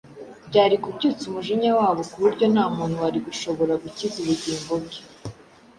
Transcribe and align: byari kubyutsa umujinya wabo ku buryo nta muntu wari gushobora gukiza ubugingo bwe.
byari 0.47 0.75
kubyutsa 0.83 1.23
umujinya 1.27 1.69
wabo 1.79 2.01
ku 2.11 2.17
buryo 2.23 2.45
nta 2.53 2.65
muntu 2.75 2.95
wari 3.03 3.19
gushobora 3.27 3.73
gukiza 3.83 4.15
ubugingo 4.21 4.73
bwe. 4.83 4.97